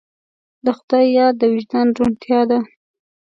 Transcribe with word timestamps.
د 0.65 0.67
خدای 0.77 1.05
یاد 1.17 1.33
د 1.39 1.43
وجدان 1.53 1.87
روڼتیا 1.97 2.41
ده. 2.49 2.59